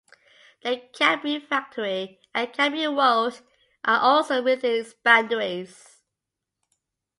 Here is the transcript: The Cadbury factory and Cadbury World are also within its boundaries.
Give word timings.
The 0.63 0.81
Cadbury 0.93 1.39
factory 1.39 2.21
and 2.33 2.51
Cadbury 2.51 2.87
World 2.87 3.39
are 3.85 3.99
also 3.99 4.41
within 4.41 4.71
its 4.81 4.95
boundaries. 4.95 6.01